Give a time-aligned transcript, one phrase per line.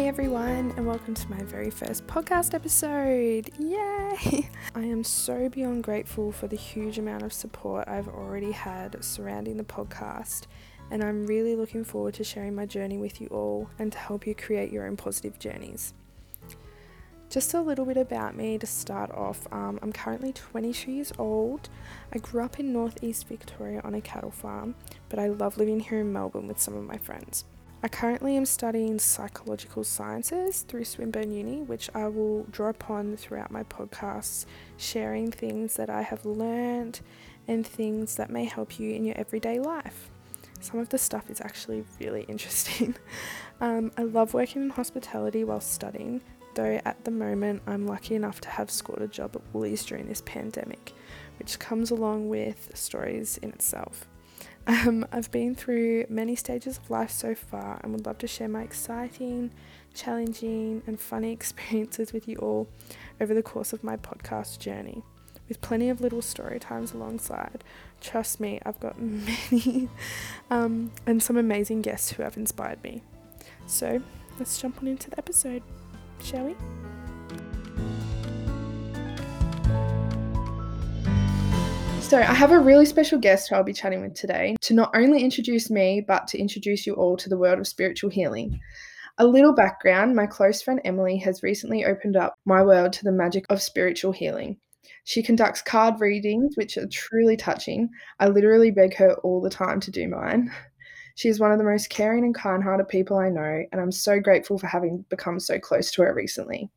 [0.00, 3.50] Hey everyone, and welcome to my very first podcast episode.
[3.58, 4.48] Yay!
[4.74, 9.58] I am so beyond grateful for the huge amount of support I've already had surrounding
[9.58, 10.44] the podcast,
[10.90, 14.26] and I'm really looking forward to sharing my journey with you all and to help
[14.26, 15.92] you create your own positive journeys.
[17.28, 19.46] Just a little bit about me to start off.
[19.52, 21.68] Um, I'm currently 22 years old.
[22.10, 24.76] I grew up in northeast Victoria on a cattle farm,
[25.10, 27.44] but I love living here in Melbourne with some of my friends.
[27.82, 33.50] I currently am studying psychological sciences through Swinburne Uni, which I will draw upon throughout
[33.50, 34.44] my podcasts,
[34.76, 37.00] sharing things that I have learned
[37.48, 40.10] and things that may help you in your everyday life.
[40.60, 42.96] Some of the stuff is actually really interesting.
[43.62, 46.20] Um, I love working in hospitality while studying,
[46.56, 50.06] though at the moment I'm lucky enough to have scored a job at Woolies during
[50.06, 50.92] this pandemic,
[51.38, 54.06] which comes along with stories in itself.
[54.66, 58.48] Um, I've been through many stages of life so far and would love to share
[58.48, 59.50] my exciting,
[59.94, 62.68] challenging, and funny experiences with you all
[63.20, 65.02] over the course of my podcast journey,
[65.48, 67.64] with plenty of little story times alongside.
[68.00, 69.88] Trust me, I've got many
[70.50, 73.02] um, and some amazing guests who have inspired me.
[73.66, 74.02] So
[74.38, 75.62] let's jump on into the episode,
[76.22, 76.56] shall we?
[82.10, 84.90] So, I have a really special guest who I'll be chatting with today to not
[84.96, 88.58] only introduce me, but to introduce you all to the world of spiritual healing.
[89.18, 93.12] A little background my close friend Emily has recently opened up my world to the
[93.12, 94.56] magic of spiritual healing.
[95.04, 97.88] She conducts card readings, which are truly touching.
[98.18, 100.50] I literally beg her all the time to do mine.
[101.14, 103.92] She is one of the most caring and kind hearted people I know, and I'm
[103.92, 106.72] so grateful for having become so close to her recently.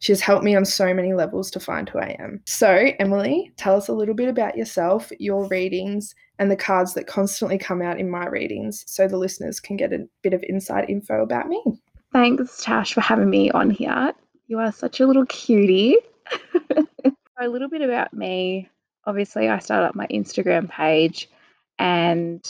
[0.00, 2.40] She has helped me on so many levels to find who I am.
[2.46, 7.06] So, Emily, tell us a little bit about yourself, your readings, and the cards that
[7.06, 10.88] constantly come out in my readings so the listeners can get a bit of inside
[10.88, 11.62] info about me.
[12.12, 14.12] Thanks, Tash, for having me on here.
[14.46, 15.96] You are such a little cutie.
[17.38, 18.68] a little bit about me.
[19.04, 21.28] Obviously, I started up my Instagram page
[21.78, 22.42] and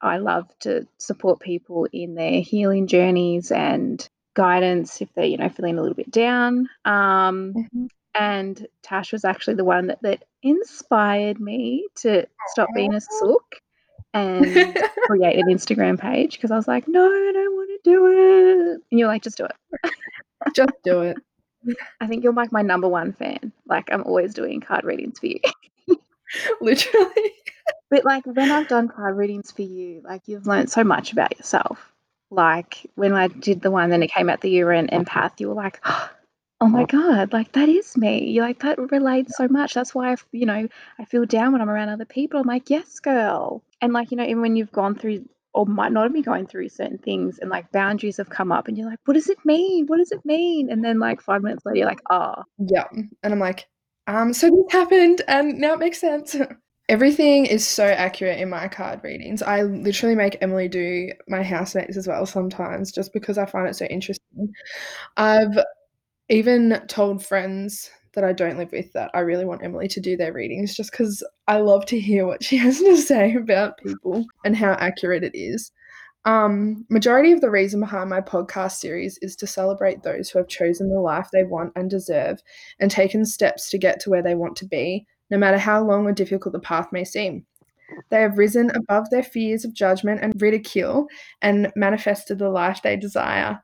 [0.00, 5.48] I love to support people in their healing journeys and guidance if they're you know
[5.48, 6.68] feeling a little bit down.
[6.84, 7.86] Um, mm-hmm.
[8.14, 13.56] and tash was actually the one that, that inspired me to stop being a sook
[14.14, 14.44] and
[15.06, 18.80] create an instagram page because i was like no i don't want to do it.
[18.90, 19.92] And you're like just do it.
[20.54, 21.16] Just do it.
[22.00, 23.52] I think you're like my number one fan.
[23.66, 25.40] Like i'm always doing card readings for you.
[26.60, 27.32] Literally.
[27.90, 31.36] But like when i've done card readings for you like you've learned so much about
[31.36, 31.92] yourself
[32.30, 35.40] like when I did the one, then it came out the you were an empath,
[35.40, 35.80] you were like,
[36.60, 38.30] oh my God, like that is me.
[38.30, 39.74] You're like, that relates so much.
[39.74, 42.40] That's why I, you know, I feel down when I'm around other people.
[42.40, 43.62] I'm like, yes, girl.
[43.80, 46.68] And like, you know, even when you've gone through or might not be going through
[46.68, 49.86] certain things and like boundaries have come up and you're like, what does it mean?
[49.86, 50.70] What does it mean?
[50.70, 52.36] And then like five minutes later, you're like, ah.
[52.38, 52.42] Oh.
[52.58, 52.84] Yeah.
[52.92, 53.66] And I'm like,
[54.06, 56.36] um, so this happened and now it makes sense.
[56.88, 59.42] Everything is so accurate in my card readings.
[59.42, 63.74] I literally make Emily do my housemates as well sometimes just because I find it
[63.74, 64.52] so interesting.
[65.16, 65.58] I've
[66.28, 70.16] even told friends that I don't live with that I really want Emily to do
[70.16, 74.24] their readings just because I love to hear what she has to say about people
[74.44, 75.72] and how accurate it is.
[76.24, 80.48] Um, majority of the reason behind my podcast series is to celebrate those who have
[80.48, 82.42] chosen the life they want and deserve
[82.80, 86.06] and taken steps to get to where they want to be no matter how long
[86.06, 87.44] or difficult the path may seem.
[88.10, 91.06] They have risen above their fears of judgment and ridicule
[91.42, 93.62] and manifested the life they desire.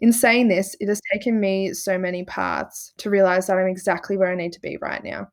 [0.00, 4.16] In saying this, it has taken me so many paths to realize that I'm exactly
[4.16, 5.28] where I need to be right now.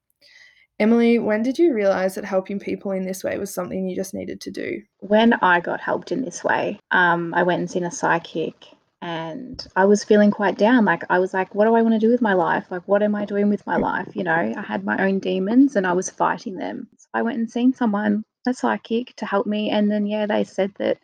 [0.79, 4.13] Emily, when did you realize that helping people in this way was something you just
[4.13, 4.81] needed to do?
[4.99, 8.55] When I got helped in this way, um, I went and seen a psychic
[9.01, 10.85] and I was feeling quite down.
[10.85, 12.65] Like I was like, what do I want to do with my life?
[12.69, 14.15] Like what am I doing with my life?
[14.15, 16.87] You know, I had my own demons and I was fighting them.
[16.97, 19.71] So I went and seen someone, a psychic, to help me.
[19.71, 20.99] And then yeah, they said that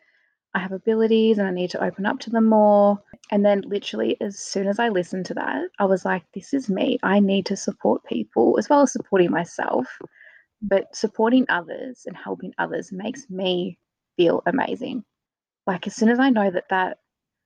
[0.53, 3.01] I have abilities and I need to open up to them more.
[3.31, 6.69] And then literally as soon as I listened to that, I was like, this is
[6.69, 6.99] me.
[7.01, 9.87] I need to support people as well as supporting myself.
[10.61, 13.79] But supporting others and helping others makes me
[14.17, 15.03] feel amazing.
[15.65, 16.97] Like as soon as I know that that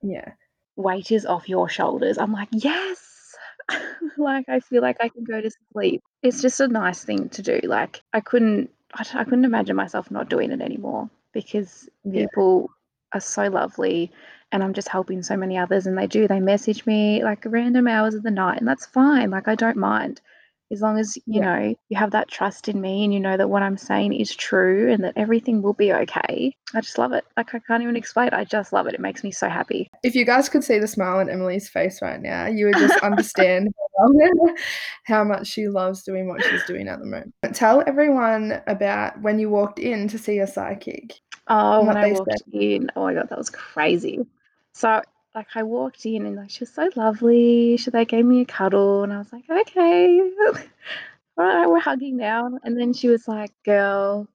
[0.02, 0.32] yeah
[0.76, 2.18] weight is off your shoulders.
[2.18, 3.34] I'm like, yes.
[4.16, 6.02] like I feel like I can go to sleep.
[6.22, 7.60] It's just a nice thing to do.
[7.64, 12.26] Like I couldn't I, I couldn't imagine myself not doing it anymore because yeah.
[12.26, 12.70] people
[13.14, 14.10] are so lovely
[14.50, 17.86] and I'm just helping so many others and they do they message me like random
[17.88, 20.20] hours of the night and that's fine like I don't mind
[20.72, 21.58] as long as you Yeah.
[21.58, 24.34] know you have that trust in me and you know that what I'm saying is
[24.34, 26.56] true and that everything will be okay.
[26.74, 27.24] I just love it.
[27.36, 28.30] Like I can't even explain.
[28.32, 28.94] I just love it.
[28.94, 29.90] It makes me so happy.
[30.02, 32.96] If you guys could see the smile on Emily's face right now, you would just
[33.02, 33.68] understand
[35.04, 37.34] how much she loves doing what she's doing at the moment.
[37.52, 41.12] Tell everyone about when you walked in to see a psychic.
[41.48, 42.54] Oh, when I walked said.
[42.54, 44.26] in, oh my god, that was crazy.
[44.74, 45.02] So
[45.34, 47.76] like I walked in and like she was so lovely.
[47.76, 50.20] She like gave me a cuddle and I was like, okay.
[51.38, 52.58] All right, we're hugging now.
[52.62, 54.28] And then she was like, girl,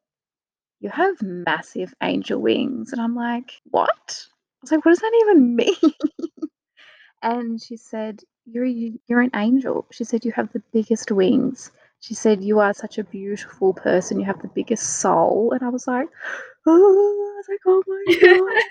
[0.80, 2.92] you have massive angel wings.
[2.92, 3.90] And I'm like, what?
[3.90, 5.76] I was like, what does that even mean?
[7.22, 9.86] and she said, you're you- you're an angel.
[9.92, 11.72] She said you have the biggest wings.
[12.00, 14.20] She said you are such a beautiful person.
[14.20, 15.52] You have the biggest soul.
[15.54, 16.08] And I was like,
[16.66, 18.64] oh, I was like, oh my god.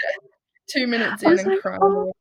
[0.69, 1.79] Two minutes in and like, crying.
[1.83, 2.13] oh.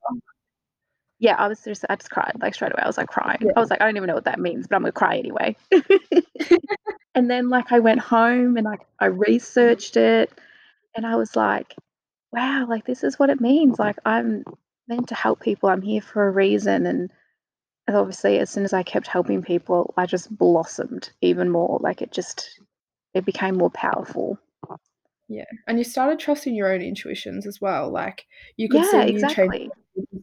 [1.19, 2.83] Yeah, I was just I just cried like straight away.
[2.83, 3.39] I was like crying.
[3.42, 3.53] Yeah.
[3.56, 5.56] I was like, I don't even know what that means, but I'm gonna cry anyway.
[7.15, 10.31] and then like I went home and like I researched it
[10.95, 11.74] and I was like,
[12.33, 13.80] wow, like this is what it means.
[13.80, 14.44] Like I'm
[14.88, 15.69] meant to help people.
[15.69, 17.12] I'm here for a reason and
[17.88, 21.80] and obviously as soon as I kept helping people, I just blossomed even more.
[21.81, 22.59] Like it just
[23.13, 24.38] it became more powerful.
[25.27, 25.45] Yeah.
[25.68, 27.89] And you started trusting your own intuitions as well.
[27.89, 28.25] Like
[28.57, 29.69] you could Yeah, see you change exactly.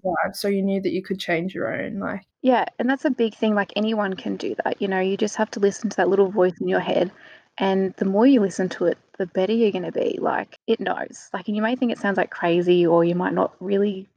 [0.05, 1.99] lives, so you knew that you could change your own.
[1.99, 3.55] Like Yeah, and that's a big thing.
[3.55, 4.81] Like anyone can do that.
[4.81, 7.11] You know, you just have to listen to that little voice in your head.
[7.59, 10.19] And the more you listen to it, the better you're going to be.
[10.21, 11.29] Like it knows.
[11.35, 14.09] Like, and you may think it sounds like crazy, or you might not really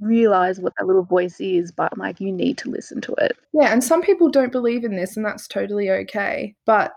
[0.00, 3.36] realize what that little voice is, but like you need to listen to it.
[3.52, 6.54] yeah, and some people don't believe in this, and that's totally okay.
[6.66, 6.92] But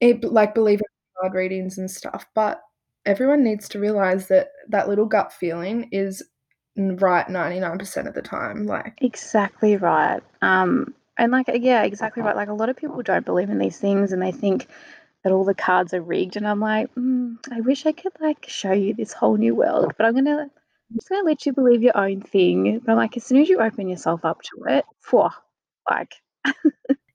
[0.00, 0.86] it like believe in
[1.20, 2.26] card readings and stuff.
[2.34, 2.60] But
[3.06, 6.22] everyone needs to realize that that little gut feeling is
[6.76, 8.66] right ninety nine percent of the time.
[8.66, 10.22] Like Exactly right.
[10.40, 12.36] Um, and like, yeah, exactly right.
[12.36, 14.68] Like a lot of people don't believe in these things, and they think
[15.22, 16.36] that all the cards are rigged.
[16.36, 19.92] And I'm like, mm, I wish I could like show you this whole new world,
[19.96, 22.80] but I'm gonna I'm just gonna let you believe your own thing.
[22.84, 25.28] But like, as soon as you open yourself up to it, phew,
[25.90, 26.14] like,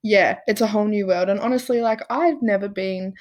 [0.03, 1.29] yeah, it's a whole new world.
[1.29, 3.13] And honestly, like I've never been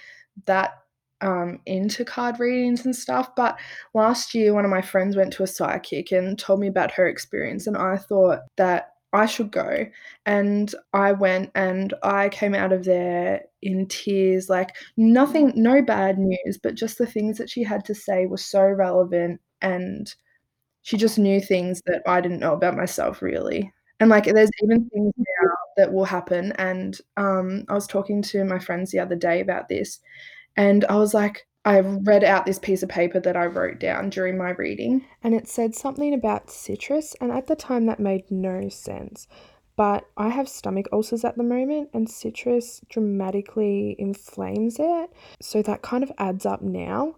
[0.46, 0.82] that
[1.22, 3.58] um into card readings and stuff, but
[3.94, 7.06] last year one of my friends went to a psychic and told me about her
[7.08, 9.86] experience and I thought that I should go.
[10.26, 16.18] And I went and I came out of there in tears, like nothing no bad
[16.18, 20.12] news, but just the things that she had to say were so relevant and
[20.82, 23.72] she just knew things that I didn't know about myself really.
[24.00, 28.44] And like there's even things now that will happen and um I was talking to
[28.44, 30.00] my friends the other day about this
[30.56, 34.10] and I was like I read out this piece of paper that I wrote down
[34.10, 38.30] during my reading and it said something about citrus and at the time that made
[38.30, 39.26] no sense.
[39.76, 45.10] But I have stomach ulcers at the moment and citrus dramatically inflames it.
[45.42, 47.16] So that kind of adds up now.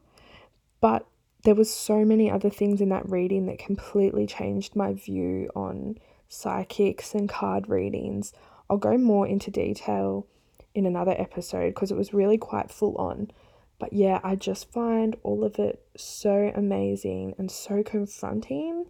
[0.81, 1.07] But
[1.45, 5.99] there was so many other things in that reading that completely changed my view on
[6.29, 8.33] psychics and card readings.
[8.71, 10.27] I'll go more into detail
[10.75, 13.31] in another episode because it was really quite full on.
[13.79, 18.87] But yeah, I just find all of it so amazing and so confronting,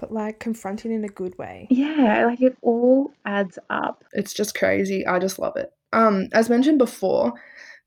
[0.00, 1.66] but like confronting in a good way.
[1.70, 4.04] yeah, like it all adds up.
[4.12, 5.06] It's just crazy.
[5.06, 5.72] I just love it.
[5.92, 7.34] Um, as mentioned before,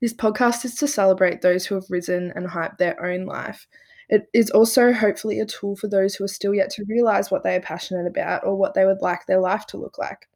[0.00, 3.66] this podcast is to celebrate those who have risen and hyped their own life.
[4.08, 7.42] It is also hopefully a tool for those who are still yet to realize what
[7.42, 10.28] they are passionate about or what they would like their life to look like.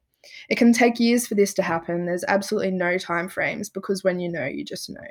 [0.49, 2.05] It can take years for this to happen.
[2.05, 5.01] There's absolutely no time frames because when you know, you just know.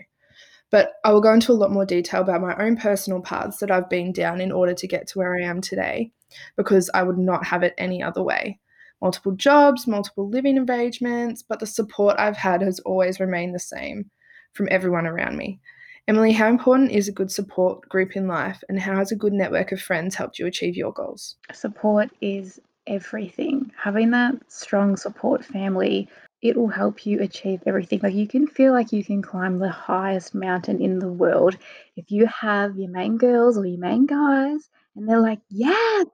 [0.71, 3.71] But I will go into a lot more detail about my own personal paths that
[3.71, 6.12] I've been down in order to get to where I am today
[6.57, 8.61] because I would not have it any other way
[9.00, 14.11] multiple jobs, multiple living arrangements, but the support I've had has always remained the same
[14.52, 15.61] from everyone around me.
[16.09, 19.33] Emily, how important is a good support group in life, and how has a good
[19.33, 21.37] network of friends helped you achieve your goals?
[21.52, 23.73] Support is everything.
[23.78, 26.09] Having that strong support family,
[26.42, 28.00] it will help you achieve everything.
[28.02, 31.56] Like you can feel like you can climb the highest mountain in the world
[31.97, 36.04] if you have your main girls or your main guys, and they're like, "Yeah,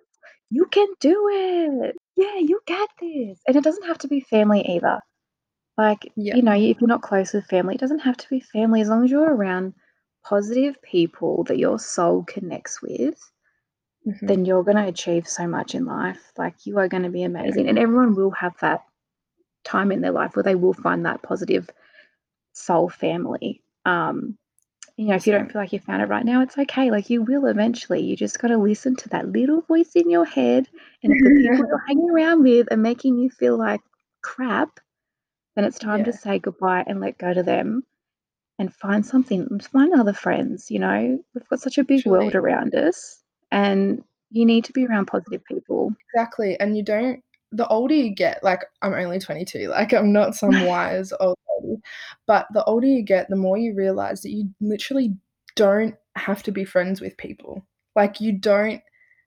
[0.51, 1.97] you can do it.
[2.17, 5.01] Yeah, you get this." And it doesn't have to be family either.
[5.79, 6.37] Like, Yeah.
[6.37, 8.89] you know, if you're not close with family, it doesn't have to be family as
[8.89, 9.75] long as you're around
[10.25, 13.19] positive people that your soul connects with
[14.07, 14.27] Mhm.
[14.29, 16.33] then you're going to achieve so much in life.
[16.39, 17.69] Like you are going to be amazing.
[17.69, 18.85] And everyone will have that
[19.65, 21.69] time in their life where they will find that positive
[22.53, 23.63] soul family.
[23.85, 24.39] Um,
[24.97, 26.91] you know, if you don't feel like you found it right now, it's okay.
[26.91, 28.01] Like you will eventually.
[28.03, 30.69] You just got to listen to that little voice in your head.
[31.03, 33.81] And if the people you're hanging around with are making you feel like
[34.23, 34.81] crap,
[35.55, 37.83] then it's time to say goodbye and let go to them
[38.59, 40.71] and find something, find other friends.
[40.71, 44.87] You know, we've got such a big world around us, and you need to be
[44.87, 45.95] around positive people.
[46.13, 47.23] Exactly, and you don't
[47.53, 51.81] the older you get like, I'm only 22, like, I'm not some wise old lady,
[52.27, 55.15] but the older you get, the more you realize that you literally
[55.55, 57.65] don't have to be friends with people.
[57.95, 58.83] Like, you don't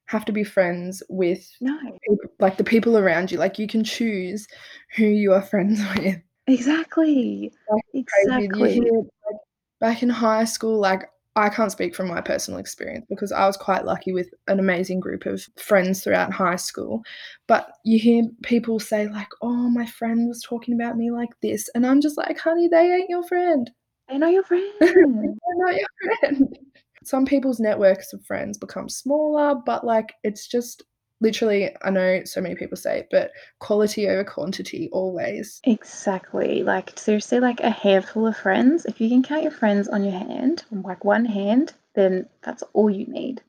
[0.06, 1.78] have to be friends with No.
[2.08, 4.48] peop like, the people around you, like, you can choose
[4.96, 6.18] who you are friends with.
[6.48, 7.52] Exactly.
[7.72, 8.32] Like, it's crazy.
[8.32, 8.74] You Exactly.
[8.74, 9.42] hear, like,
[9.80, 13.58] back in high school, like, I can't speak from my personal experience because I was
[13.58, 17.04] quite lucky with an amazing group of friends throughout high school,
[17.48, 21.70] but you hear people say like, "Oh, my friend was talking about me like this,"
[21.76, 23.70] and I'm just like, "Honey, they ain't your friend."
[24.10, 24.72] They're not your friend.
[24.80, 25.88] They're not your
[26.20, 26.58] friend.
[27.04, 30.84] Some people's networks of friends become smaller, but, like, it's just
[31.22, 35.64] literally I know so many people say it, but quality over quantity always.
[35.66, 36.64] Exactly.
[36.64, 40.18] Like, seriously, like, a handful of friends, if you can count your friends on your
[40.18, 43.42] hand, on, like, one hand, then that's all you need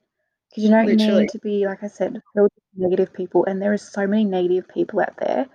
[0.51, 1.23] because you don't Literally.
[1.23, 4.25] need to be, like I said, filled with negative people, and there is so many
[4.25, 5.47] negative people out there.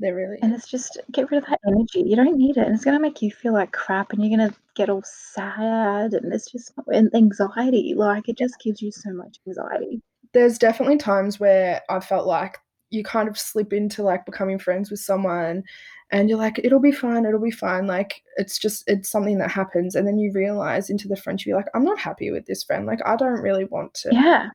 [0.00, 0.60] There really And is.
[0.62, 2.02] it's just get rid of that energy.
[2.02, 4.54] You don't need it, and it's gonna make you feel like crap, and you're gonna
[4.74, 9.38] get all sad, and it's just and anxiety, like, it just gives you so much
[9.46, 10.02] anxiety.
[10.34, 12.58] There's definitely times where I've felt like
[12.90, 15.64] you kind of slip into, like, becoming friends with someone,
[16.12, 19.50] and you're like, "It'll be fine, it'll be fine," like, it's just it's something that
[19.50, 22.62] happens, and then you realize into the friendship, you're like, "I'm not happy with this
[22.64, 24.50] friend, like, I don't really want to Yeah.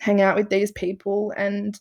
[0.00, 1.80] hang out with these people," and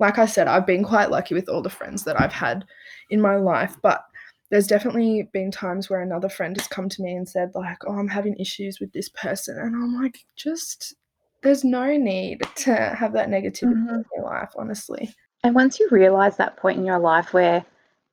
[0.00, 2.64] like I said, I've been quite lucky with all the friends that I've had
[3.10, 4.04] in my life, but
[4.50, 7.98] there's definitely been times where another friend has come to me and said like, "Oh,
[7.98, 10.94] I'm having issues with this person," and I'm like, "Just
[11.42, 14.04] there's no need to have that negativity in Mhm.
[14.16, 17.64] your life, honestly." And once you realize that point in your life where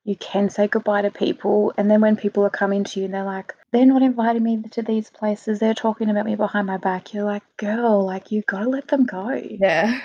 [0.05, 3.13] you can say goodbye to people, and then when people are coming to you and
[3.13, 6.77] they're like, "They're not inviting me to these places, they're talking about me behind my
[6.77, 10.00] back," you're like, "Girl, like, you gotta let them go." Yeah.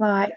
[0.00, 0.34] Like,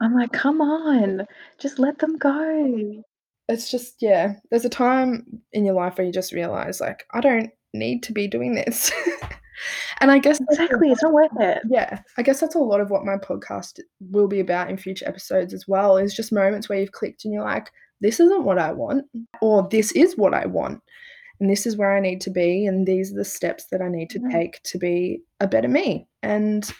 [0.00, 1.26] I'm like, "Come on,
[1.58, 3.02] just let them go."
[3.48, 7.20] It's just yeah, there's a time in your life where you just realize, like, "I
[7.20, 8.92] don't need to be doing this."
[10.00, 11.62] And I guess that's a lot Exactly, it's not worth it.
[11.68, 15.06] yeah, I guess that's a lot of what my podcast will be about in future
[15.08, 18.58] episodes as well, is just moments where you've clicked and you're like, "This isn't what
[18.58, 19.06] I want,"
[19.40, 20.82] or "This is what I want,
[21.40, 23.88] and this is where I need to be, and these are the steps that I
[23.88, 24.32] need to Mhm.
[24.32, 26.70] take to be a better me," and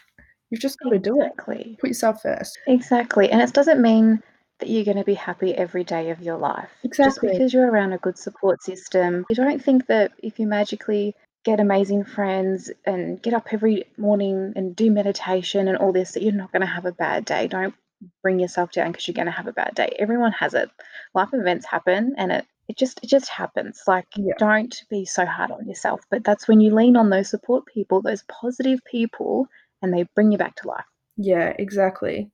[0.49, 1.25] you've just gotta do it.
[1.27, 1.77] Exactly.
[1.79, 2.57] Put yourself first.
[2.67, 4.21] Exactly, and it doesn't mean
[4.59, 6.69] that you're gonna be happy every day of your life.
[6.83, 7.31] Just Exactly.
[7.31, 11.59] because you're around a good support system, you don't think that if you magically get
[11.59, 16.33] amazing friends and get up every morning and do meditation and all this, that you're
[16.33, 17.47] not gonna have a bad day.
[17.47, 17.73] Don't
[18.21, 19.95] bring yourself down because you're gonna have a bad day.
[19.99, 20.69] Everyone has it.
[21.13, 23.81] Life events happen, and it it just it just happens.
[23.87, 24.33] Like, Yeah.
[24.37, 28.01] don't be so hard on yourself, but that's when you lean on those support people,
[28.01, 29.47] those positive people,
[29.81, 30.85] and they bring you back to life.
[31.17, 32.31] Yeah, exactly.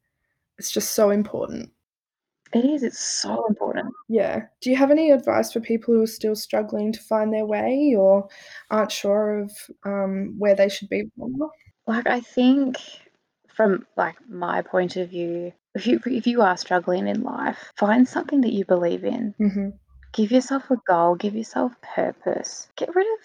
[0.59, 1.71] It's just so important.
[2.53, 3.93] It is, it's so important.
[4.09, 4.47] Yeah.
[4.61, 7.93] Do you have any advice for people who are still struggling to find their way
[7.97, 8.29] or
[8.71, 9.51] aren't sure of,
[9.83, 11.09] um, where they should be?
[11.87, 12.77] Like, I think
[13.49, 18.07] from, like, my point of view, if you if you are struggling in life, find
[18.07, 19.35] something that you believe in.
[19.39, 19.79] Mhm.
[20.13, 22.69] Give yourself a goal, give yourself purpose.
[22.77, 23.19] Get rid of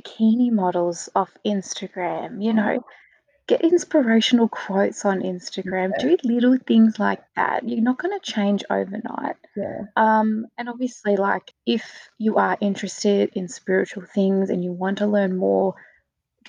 [0.00, 2.84] bikini models off Instagram, you know?
[3.48, 5.90] Get inspirational quotes on Instagram.
[5.98, 6.10] Yeah.
[6.10, 7.68] Do little things like that.
[7.68, 9.34] You're not gonna change overnight.
[9.56, 9.82] Yeah.
[9.96, 15.06] Um, and obviously, like, if you are interested in spiritual things and you want to
[15.08, 15.74] learn more,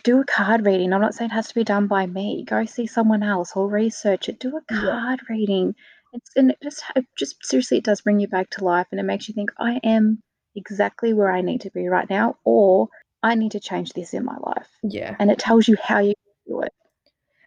[0.03, 0.93] do a card reading.
[0.93, 2.45] I'm not saying it has to be done by me.
[2.47, 4.39] Go see someone else or research it.
[4.39, 4.81] Do a Yeah.
[4.91, 5.75] card reading.
[6.13, 8.99] It's and it just it just seriously, it does bring you back to life, and
[8.99, 10.21] it makes you think, "I am
[10.55, 12.89] exactly where I need to be right now," or,
[13.23, 15.15] "I need to change this in my life." Yeah.
[15.19, 16.13] And it tells you how you
[16.47, 16.73] do it.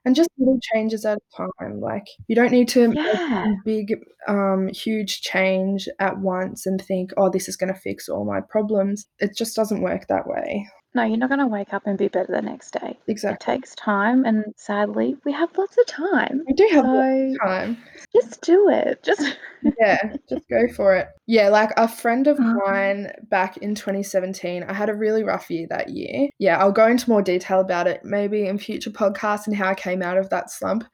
[0.06, 3.56] And just little changes at a time, like, you don't need to make Yeah.
[3.64, 3.96] big,
[4.28, 9.06] um, huge change at once and think, "Oh, this is gonna fix all my problems."
[9.20, 10.66] It just doesn't work that way.
[10.96, 12.98] No, you're not gonna wake up and be better the next day.
[13.06, 13.34] Exactly.
[13.34, 16.42] It takes time, and sadly, we have lots of time.
[16.46, 17.76] We do have lots of time.
[18.14, 19.02] just do it.
[19.02, 19.36] Just
[19.78, 21.08] Yeah, just go for it.
[21.26, 22.54] Yeah, like, a friend of Mhm.
[22.66, 26.30] mine back in 2017 I had a really rough year that year.
[26.38, 29.74] Yeah, I'll go into more detail about it maybe in future podcasts and how I
[29.74, 30.84] came out of that slump.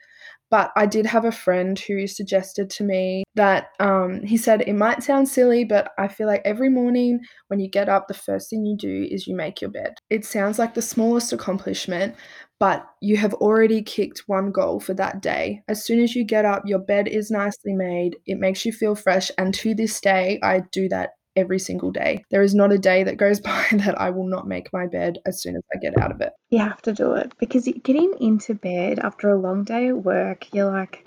[0.53, 4.75] But I did have a friend who suggested to me that, um, he said, "It
[4.75, 8.51] might sound silly, but I feel like every morning when you get up, the first
[8.51, 9.95] thing you do is you make your bed.
[10.11, 12.15] It sounds like the smallest accomplishment,
[12.61, 15.63] but you have already kicked one goal for that day.
[15.69, 18.95] As soon as you get up, your bed is nicely made, it makes you feel
[18.95, 22.25] fresh, and to this day, I do that every single day.
[22.31, 25.19] There is not a day that goes by that I will not make my bed
[25.27, 26.33] as soon as I get out of it.
[26.51, 30.53] You have to do it because getting into bed after a long day at work,
[30.53, 31.07] you're like,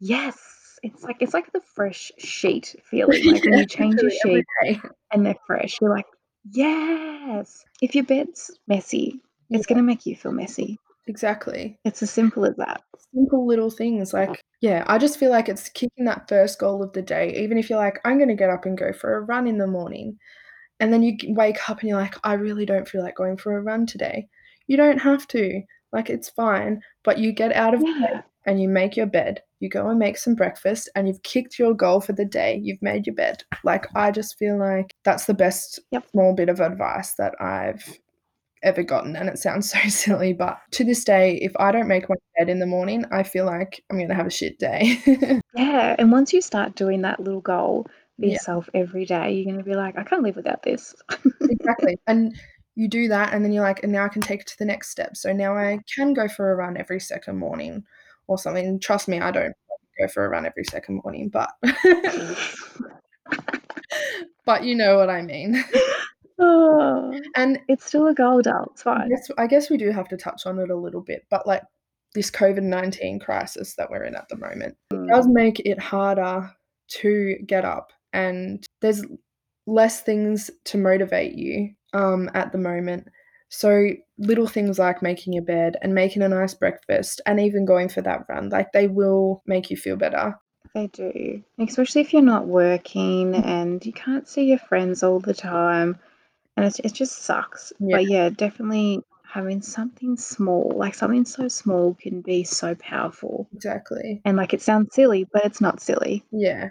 [0.00, 0.38] yes.
[0.82, 3.22] It's like it's like the fresh sheet feeling.
[3.32, 4.44] Like when you change your sheet
[5.12, 6.06] and they're fresh, you're like,
[6.50, 7.64] yes.
[7.80, 9.58] If your bed's messy, Yeah.
[9.58, 10.78] it's gonna make you feel messy.
[11.06, 11.78] Exactly.
[11.84, 12.82] It's as simple as that.
[13.14, 16.94] Simple little things like yeah, I just feel like it's kicking that first goal of
[16.94, 19.48] the day, even if you're like, "I'm gonna get up and go for a run
[19.48, 20.18] in the morning,"
[20.80, 23.36] and then you g wake up and you're like, "I really don't feel like going
[23.38, 24.28] for a run today."
[24.68, 28.68] You don't have to, like, it's fine, but you get out of bed and you
[28.68, 32.12] make your bed, you go and make some breakfast, and you've kicked your goal for
[32.14, 33.44] the day, you've made your bed.
[33.64, 36.12] Like, I just feel like that's the best Yep.
[36.12, 37.98] small bit of advice that I've
[38.62, 42.08] ever gotten, and it sounds so silly, but to this day, if I don't make
[42.08, 44.98] my bed in the morning, I feel like I'm gonna have a shit day.
[45.54, 47.86] Yeah, and once you start doing that little goal
[48.18, 48.32] for Yeah.
[48.32, 50.94] yourself every day, you're gonna be like, "I can't live without this."
[51.42, 52.34] Exactly, and
[52.74, 54.64] you do that, and then you're like, "And now I can take it to the
[54.64, 57.84] next step." So now I can go for a run every second morning
[58.28, 58.80] or something.
[58.80, 59.54] Trust me, I don't
[60.00, 61.50] go for a run every second morning, but
[64.46, 65.62] but you know what I mean.
[66.42, 69.08] Oh, And it's still a goal, doll, it's I fine.
[69.08, 71.62] guess I guess we do have to touch on it a little bit, but, like,
[72.14, 75.32] this COVID-19 crisis that we're in at the moment, it does Mm.
[75.32, 76.50] make it harder
[77.00, 79.02] to get up, and there's
[79.66, 83.06] less things to motivate you, um, at the moment.
[83.48, 87.88] So, little things like making your bed and making a nice breakfast and even going
[87.88, 90.34] for that run, like, they will make you feel better.
[90.74, 93.44] They do, especially if you're not working Mm.
[93.46, 95.98] and you can't see your friends all the time,
[96.56, 97.72] and it's it just sucks.
[97.80, 97.96] Yeah.
[97.98, 103.48] But yeah, definitely having something small, like something so small can be so powerful.
[103.54, 104.20] Exactly.
[104.26, 106.22] And, like, it sounds silly, but it's not silly.
[106.30, 106.68] Yeah,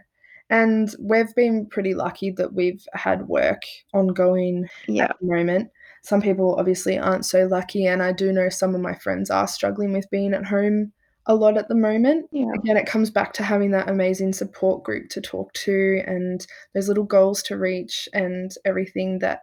[0.50, 3.62] and we've been pretty lucky that we've had work
[3.94, 5.06] ongoing Yeah.
[5.06, 5.72] at the moment.
[6.04, 9.48] Some people obviously aren't so lucky, and I do know some of my friends are
[9.48, 10.92] struggling with being at home
[11.28, 12.28] a lot at the moment.
[12.32, 12.52] Yeah.
[12.56, 16.88] Again, it comes back to having that amazing support group to talk to and those
[16.88, 19.42] little goals to reach and everything that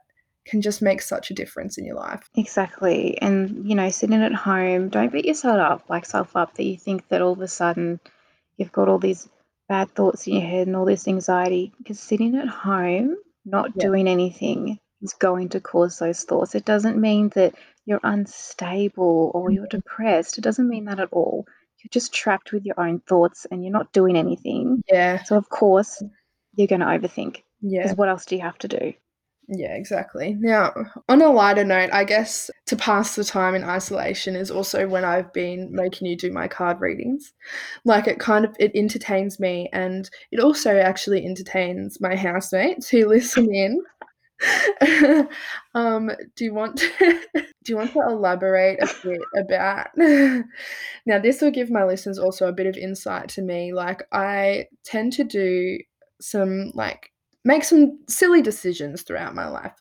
[0.49, 2.29] can just make such a difference in your life.
[2.37, 6.65] Exactly, and, you know, sitting at home, don't beat yourself up like, self up that
[6.65, 8.01] you think that all of a sudden
[8.57, 9.29] you've got all these
[9.69, 13.83] bad thoughts in your head and all this anxiety, because sitting at home, not Yeah.
[13.87, 16.55] doing anything is going to cause those thoughts.
[16.55, 19.71] It doesn't mean that you're unstable or you're Mhm.
[19.71, 21.47] depressed, it doesn't mean that at all.
[21.83, 24.83] You're just trapped with your own thoughts and you're not doing anything.
[24.89, 25.23] Yeah.
[25.23, 26.03] So, of course,
[26.55, 27.83] you're gonna overthink, Yeah.
[27.83, 28.93] because what else do you have to do?
[29.51, 30.37] Yeah, exactly.
[30.39, 30.75] Now,
[31.09, 35.07] on a lighter note, I guess to pass the time in isolation is also when
[35.07, 37.33] I've been making you do my card readings.
[37.87, 43.07] Like, it kind of it entertains me, and it also actually entertains my housemates who
[43.09, 43.83] listen in.
[45.75, 51.41] Um, do you want to do you want to elaborate a bit about now, this
[51.43, 55.25] will give my listeners also a bit of insight to me, like, I tend to
[55.25, 55.79] do
[56.21, 57.11] some, like
[57.49, 59.73] make some silly decisions throughout my life.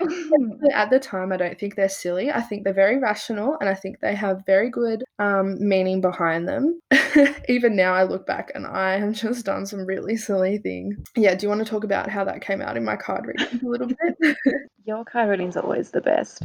[0.72, 3.74] At the time, I don't think they're silly, I think they're very rational, and I
[3.74, 6.80] think they have very good, um, meaning behind them.
[7.48, 10.96] Even now, I look back and I have just done some really silly things.
[11.16, 13.66] Yeah, do you wanna talk about how that came out in my card readings a
[13.66, 14.36] little bit?
[14.84, 16.44] Your card readings always the best.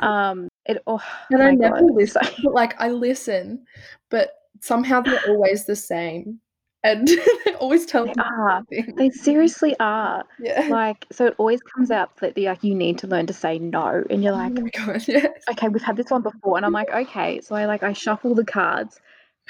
[0.00, 3.66] Um, it oh And I never god, listen, like, I listen,
[4.08, 6.40] but somehow they're always the same,
[6.84, 7.08] and
[7.44, 8.62] they're always They me are.
[8.70, 10.24] the They seriously are.
[10.38, 10.66] Yeah.
[10.68, 13.58] Like, so it always comes out that the like, you need to learn to say
[13.58, 15.30] no, and you're like, Oh like, my god, yes.
[15.50, 18.34] "Okay, we've had this one before," and I'm like, "Okay." So I, like I shuffle
[18.34, 19.00] the cards,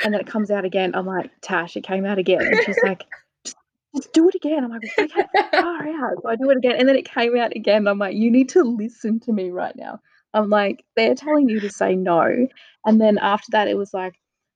[0.05, 0.95] and then it comes out again.
[0.95, 3.05] I'm like, "Tash, it came out again," and she's like,
[3.45, 3.57] "Just
[3.97, 6.88] just do it again." I'm like, "Okay, far out." So I do it again, and
[6.88, 7.87] then it came out again.
[7.88, 10.01] I'm like, "You need to listen to me right now."
[10.35, 12.47] I'm like, "They're telling you to say no,"
[12.87, 14.14] and then after that, it was like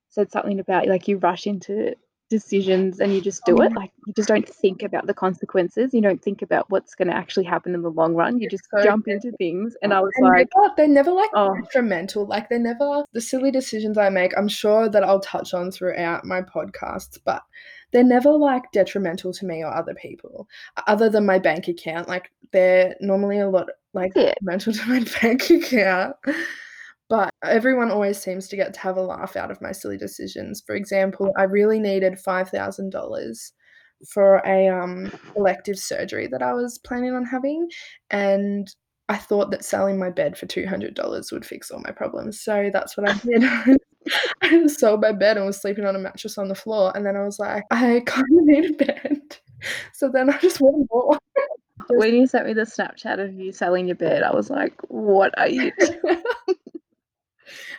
[0.09, 1.95] said something about, like, you rush into
[2.29, 3.73] decisions and you just do it.
[3.75, 5.95] Like, you just don't think about the consequences.
[5.95, 8.39] You don't think about what's gonna actually happen in the long run.
[8.39, 11.31] You just so jump into things, and I was And like never they're never, like,
[11.35, 11.55] Oh.
[11.55, 15.71] detrimental, like, they're never the silly decisions I make, I'm sure that I'll touch on
[15.71, 17.43] throughout my podcasts, but
[17.93, 20.49] they're never, like, detrimental to me or other people,
[20.87, 24.33] other than my bank account, like, they're normally a lot, like, Yeah.
[24.41, 26.17] detrimental to my bank account.
[27.09, 30.63] But everyone always seems to get to have a laugh out of my silly decisions.
[30.67, 33.53] For example, I really needed $5,000
[34.13, 37.69] for a, um, elective surgery that I was planning on having,
[38.11, 38.69] and
[39.09, 42.97] I thought that selling my bed for $200 would fix all my problems, so that's
[42.97, 43.79] what I did.
[44.43, 47.17] I sold my bed and was sleeping on a mattress on the floor, and then
[47.17, 49.37] I was like, "I kinda need a bed."
[49.93, 51.19] So then I just went and bought one.
[51.89, 55.37] when you sent me the Snapchat of you selling your bed, I was like, what
[55.39, 56.23] are you doing?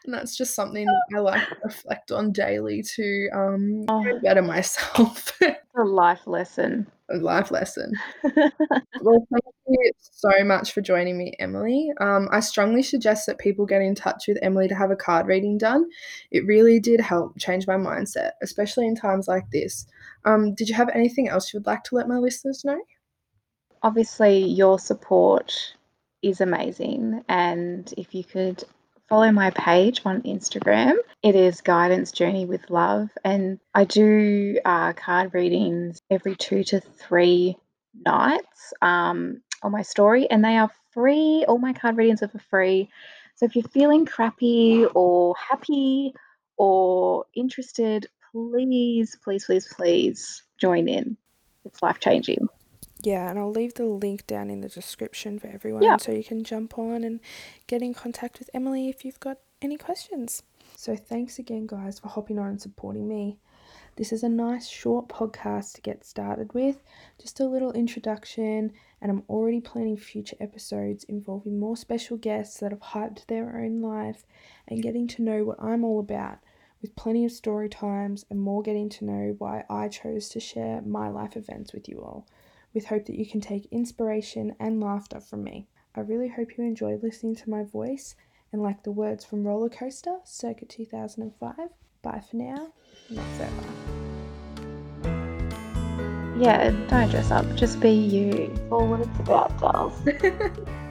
[0.07, 4.19] And that's just something I like to reflect on daily to um, Oh.
[4.23, 5.37] better myself.
[5.77, 6.87] a life lesson.
[7.11, 7.91] a life lesson.
[8.23, 11.91] well, thank you so much for joining me, Emily.
[11.99, 15.27] Um, I strongly suggest that people get in touch with Emily to have a card
[15.27, 15.85] reading done.
[16.31, 19.85] It really did help change my mindset, especially in times like this.
[20.25, 22.79] Um, did you have anything else you would like to let my listeners know?
[23.83, 25.75] Obviously, your support
[26.23, 27.23] is amazing.
[27.29, 28.63] And if you could
[29.07, 30.93] follow my page on Instagram,
[31.23, 33.09] it is Guidance Journey with Love.
[33.23, 37.57] And I do uh, card readings every two to three
[38.05, 41.45] nights um, on my story, and they are free.
[41.47, 42.89] All my card readings are for free.
[43.35, 46.13] So if you're feeling crappy or happy
[46.57, 51.17] or interested, please, please, please, please join in.
[51.65, 52.47] It's life changing.
[53.03, 55.97] Yeah, and I'll leave the link down in the description for everyone Yeah.
[55.97, 57.19] so you can jump on and
[57.67, 60.43] get in contact with Emily if you've got any questions.
[60.75, 63.37] So, thanks again, guys, for hopping on and supporting me.
[63.95, 66.83] This is a nice short podcast to get started with,
[67.19, 72.71] just a little introduction, and I'm already planning future episodes involving more special guests that
[72.71, 74.25] have hyped their own life
[74.67, 76.37] and getting to know what I'm all about,
[76.81, 80.81] with plenty of story times and more getting to know why I chose to share
[80.83, 82.27] my life events with you all
[82.77, 85.67] with hope that you can take inspiration and laughter from me.
[85.95, 88.15] I really hope you enjoy listening to my voice
[88.53, 91.55] and like the words from Roller Coaster circa 2005.
[92.03, 92.71] Bye for now,
[93.09, 93.63] not forever.
[96.37, 97.47] Yeah, don't dress up.
[97.55, 98.31] Just be you.
[98.53, 99.99] That's all what it's about, dolls.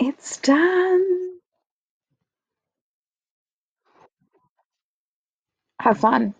[0.00, 1.04] It's done.
[5.80, 6.34] Have fun.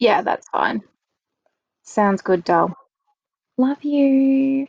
[0.00, 0.82] Yeah, that's fine.
[1.84, 2.74] Sounds good, doll.
[3.58, 4.68] Love you.